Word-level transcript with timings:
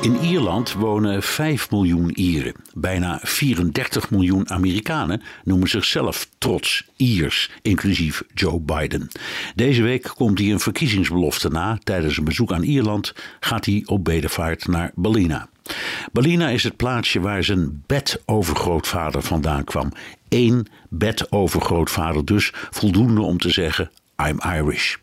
In 0.00 0.16
Ierland 0.16 0.72
wonen 0.72 1.22
5 1.22 1.70
miljoen 1.70 2.10
Ieren. 2.10 2.54
Bijna 2.74 3.18
34 3.22 4.10
miljoen 4.10 4.50
Amerikanen 4.50 5.22
noemen 5.44 5.68
zichzelf 5.68 6.28
trots 6.38 6.84
Iers, 6.96 7.50
inclusief 7.62 8.22
Joe 8.34 8.60
Biden. 8.60 9.08
Deze 9.54 9.82
week 9.82 10.12
komt 10.16 10.38
hij 10.38 10.50
een 10.50 10.60
verkiezingsbelofte 10.60 11.48
na. 11.48 11.78
Tijdens 11.82 12.16
een 12.16 12.24
bezoek 12.24 12.52
aan 12.52 12.62
Ierland 12.62 13.14
gaat 13.40 13.64
hij 13.64 13.82
op 13.86 14.04
bedevaart 14.04 14.66
naar 14.66 14.92
Ballina. 14.94 15.48
Ballina 16.12 16.48
is 16.48 16.64
het 16.64 16.76
plaatsje 16.76 17.20
waar 17.20 17.44
zijn 17.44 17.82
bedovergrootvader 17.86 19.22
vandaan 19.22 19.64
kwam. 19.64 19.92
Eén 20.28 20.66
bedovergrootvader 20.88 22.24
dus, 22.24 22.52
voldoende 22.70 23.20
om 23.20 23.38
te 23.38 23.50
zeggen 23.50 23.90
I'm 24.28 24.40
Irish. 24.56 24.96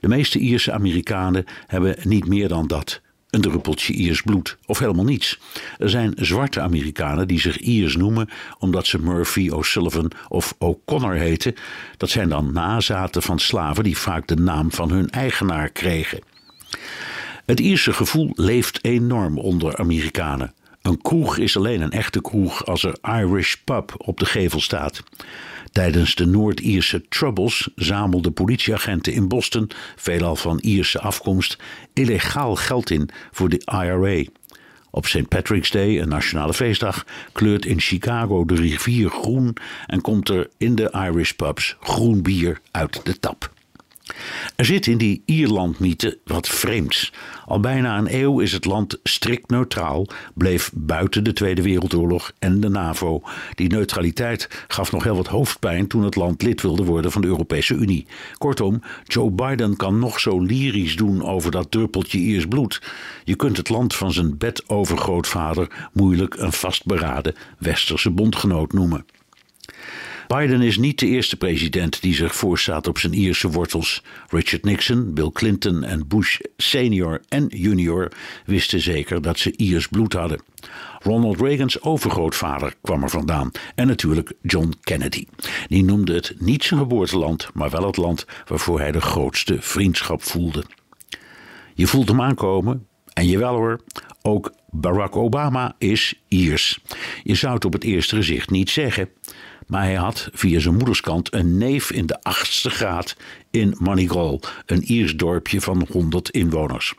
De 0.00 0.08
meeste 0.08 0.38
Ierse 0.38 0.72
Amerikanen 0.72 1.44
hebben 1.66 1.96
niet 2.02 2.26
meer 2.26 2.48
dan 2.48 2.66
dat 2.66 3.00
een 3.30 3.40
druppeltje 3.40 3.92
Iers 3.92 4.22
bloed 4.22 4.58
of 4.66 4.78
helemaal 4.78 5.04
niets. 5.04 5.38
Er 5.78 5.90
zijn 5.90 6.12
zwarte 6.16 6.60
Amerikanen 6.60 7.28
die 7.28 7.40
zich 7.40 7.58
Iers 7.58 7.96
noemen 7.96 8.28
omdat 8.58 8.86
ze 8.86 8.98
Murphy, 8.98 9.50
O'Sullivan 9.50 10.10
of 10.28 10.54
O'Connor 10.58 11.14
heten. 11.14 11.54
Dat 11.96 12.10
zijn 12.10 12.28
dan 12.28 12.52
nazaten 12.52 13.22
van 13.22 13.38
slaven 13.38 13.84
die 13.84 13.98
vaak 13.98 14.26
de 14.26 14.36
naam 14.36 14.72
van 14.72 14.90
hun 14.90 15.10
eigenaar 15.10 15.68
kregen. 15.68 16.20
Het 17.46 17.60
Ierse 17.60 17.92
gevoel 17.92 18.32
leeft 18.34 18.84
enorm 18.84 19.38
onder 19.38 19.76
Amerikanen. 19.76 20.54
Een 20.82 21.02
kroeg 21.02 21.38
is 21.38 21.56
alleen 21.56 21.80
een 21.80 21.90
echte 21.90 22.20
kroeg 22.20 22.66
als 22.66 22.82
er 22.82 22.98
Irish 23.02 23.54
Pub 23.64 23.94
op 23.96 24.18
de 24.18 24.26
gevel 24.26 24.60
staat. 24.60 25.02
Tijdens 25.72 26.14
de 26.14 26.26
Noord-Ierse 26.26 27.08
Troubles 27.08 27.68
zamelden 27.74 28.32
politieagenten 28.32 29.12
in 29.12 29.28
Boston, 29.28 29.70
veelal 29.96 30.36
van 30.36 30.58
Ierse 30.58 31.00
afkomst, 31.00 31.58
illegaal 31.92 32.56
geld 32.56 32.90
in 32.90 33.08
voor 33.30 33.48
de 33.48 33.62
IRA. 33.72 34.24
Op 34.90 35.06
St. 35.06 35.28
Patrick's 35.28 35.70
Day, 35.70 36.00
een 36.00 36.08
nationale 36.08 36.54
feestdag, 36.54 37.06
kleurt 37.32 37.66
in 37.66 37.80
Chicago 37.80 38.44
de 38.44 38.54
rivier 38.54 39.10
groen 39.10 39.56
en 39.86 40.00
komt 40.00 40.28
er 40.28 40.48
in 40.58 40.74
de 40.74 40.90
Irish 40.90 41.30
pubs 41.30 41.76
groen 41.80 42.22
bier 42.22 42.60
uit 42.70 43.00
de 43.04 43.20
tap. 43.20 43.52
Er 44.56 44.64
zit 44.64 44.86
in 44.86 44.98
die 44.98 45.22
Ierland-mythe 45.24 46.18
wat 46.24 46.48
vreemds. 46.48 47.12
Al 47.46 47.60
bijna 47.60 47.98
een 47.98 48.14
eeuw 48.14 48.40
is 48.40 48.52
het 48.52 48.64
land 48.64 48.98
strikt 49.02 49.50
neutraal, 49.50 50.06
bleef 50.34 50.70
buiten 50.74 51.24
de 51.24 51.32
Tweede 51.32 51.62
Wereldoorlog 51.62 52.32
en 52.38 52.60
de 52.60 52.68
NAVO. 52.68 53.22
Die 53.54 53.68
neutraliteit 53.68 54.64
gaf 54.68 54.92
nog 54.92 55.04
heel 55.04 55.16
wat 55.16 55.26
hoofdpijn 55.26 55.86
toen 55.86 56.04
het 56.04 56.16
land 56.16 56.42
lid 56.42 56.62
wilde 56.62 56.84
worden 56.84 57.12
van 57.12 57.20
de 57.20 57.26
Europese 57.26 57.74
Unie. 57.74 58.06
Kortom, 58.38 58.82
Joe 59.04 59.30
Biden 59.30 59.76
kan 59.76 59.98
nog 59.98 60.20
zo 60.20 60.40
lyrisch 60.40 60.96
doen 60.96 61.24
over 61.24 61.50
dat 61.50 61.70
druppeltje 61.70 62.18
Iers 62.18 62.46
bloed. 62.46 62.82
Je 63.24 63.36
kunt 63.36 63.56
het 63.56 63.68
land 63.68 63.94
van 63.94 64.12
zijn 64.12 64.38
bedovergrootvader 64.38 65.88
moeilijk 65.92 66.34
een 66.34 66.52
vastberaden 66.52 67.34
westerse 67.58 68.10
bondgenoot 68.10 68.72
noemen. 68.72 69.04
Biden 70.36 70.62
is 70.62 70.76
niet 70.76 70.98
de 70.98 71.06
eerste 71.06 71.36
president 71.36 72.02
die 72.02 72.14
zich 72.14 72.34
voorstaat 72.34 72.86
op 72.86 72.98
zijn 72.98 73.12
Ierse 73.12 73.50
wortels. 73.50 74.02
Richard 74.28 74.64
Nixon, 74.64 75.14
Bill 75.14 75.30
Clinton 75.32 75.84
en 75.84 76.08
Bush 76.08 76.38
senior 76.56 77.20
en 77.28 77.46
junior 77.46 78.12
wisten 78.44 78.80
zeker 78.80 79.22
dat 79.22 79.38
ze 79.38 79.56
Iers 79.56 79.88
bloed 79.88 80.12
hadden. 80.12 80.42
Ronald 80.98 81.40
Reagans 81.40 81.82
overgrootvader 81.82 82.74
kwam 82.82 83.02
er 83.02 83.10
vandaan. 83.10 83.50
En 83.74 83.86
natuurlijk 83.86 84.32
John 84.42 84.74
Kennedy. 84.80 85.26
Die 85.66 85.84
noemde 85.84 86.14
het 86.14 86.34
niet 86.38 86.64
zijn 86.64 86.80
geboorteland, 86.80 87.48
maar 87.54 87.70
wel 87.70 87.86
het 87.86 87.96
land 87.96 88.26
waarvoor 88.46 88.80
hij 88.80 88.92
de 88.92 89.00
grootste 89.00 89.56
vriendschap 89.60 90.22
voelde. 90.22 90.64
Je 91.74 91.86
voelt 91.86 92.08
hem 92.08 92.20
aankomen. 92.20 92.86
En 93.12 93.26
jawel 93.26 93.54
hoor, 93.54 93.80
ook 94.22 94.52
Barack 94.70 95.16
Obama 95.16 95.74
is 95.78 96.22
Iers. 96.28 96.80
Je 97.22 97.34
zou 97.34 97.54
het 97.54 97.64
op 97.64 97.72
het 97.72 97.84
eerste 97.84 98.16
gezicht 98.16 98.50
niet 98.50 98.70
zeggen. 98.70 99.08
Maar 99.66 99.82
hij 99.82 99.94
had 99.94 100.28
via 100.32 100.60
zijn 100.60 100.76
moederskant 100.76 101.34
een 101.34 101.58
neef 101.58 101.90
in 101.92 102.06
de 102.06 102.22
achtste 102.22 102.70
graad 102.70 103.16
in 103.50 103.76
Moneygall, 103.78 104.40
een 104.66 104.82
Iers 104.82 105.16
dorpje 105.16 105.60
van 105.60 105.86
100 105.90 106.30
inwoners. 106.30 106.94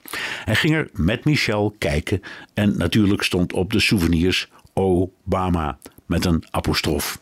Hij 0.46 0.56
ging 0.56 0.76
er 0.76 0.90
met 0.94 1.26
Michel 1.26 1.76
kijken 1.78 2.22
en 2.54 2.78
natuurlijk 2.78 3.24
stond 3.24 3.54
op 3.54 3.72
de 3.72 3.80
souvenirs 3.80 4.48
Obama 4.74 5.78
met 6.06 6.26
een 6.26 6.44
apostrof. 6.50 7.22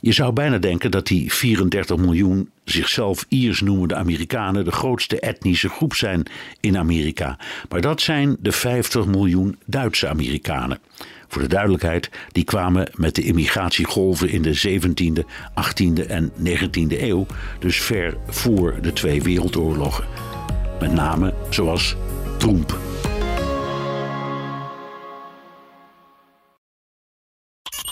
Je 0.00 0.12
zou 0.12 0.32
bijna 0.32 0.58
denken 0.58 0.90
dat 0.90 1.06
die 1.06 1.32
34 1.32 1.96
miljoen 1.96 2.50
zichzelf 2.74 3.24
Iers 3.28 3.60
noemende 3.60 3.94
Amerikanen 3.94 4.64
de 4.64 4.72
grootste 4.72 5.20
etnische 5.20 5.68
groep 5.68 5.94
zijn 5.94 6.22
in 6.60 6.78
Amerika. 6.78 7.38
Maar 7.68 7.80
dat 7.80 8.00
zijn 8.00 8.36
de 8.40 8.52
50 8.52 9.06
miljoen 9.06 9.56
Duitse 9.66 10.08
Amerikanen. 10.08 10.78
Voor 11.28 11.42
de 11.42 11.48
duidelijkheid, 11.48 12.10
die 12.32 12.44
kwamen 12.44 12.90
met 12.94 13.14
de 13.14 13.22
immigratiegolven 13.22 14.28
in 14.28 14.42
de 14.42 14.80
17e, 14.80 15.24
18e 15.50 16.06
en 16.06 16.30
19e 16.30 17.00
eeuw, 17.00 17.26
dus 17.58 17.80
ver 17.80 18.16
voor 18.26 18.78
de 18.82 18.92
twee 18.92 19.22
wereldoorlogen. 19.22 20.04
Met 20.80 20.92
name 20.92 21.34
zoals 21.50 21.96
Trump. 22.38 22.93